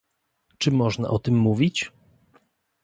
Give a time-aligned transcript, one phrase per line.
[0.57, 1.91] Czy można o tym mówić?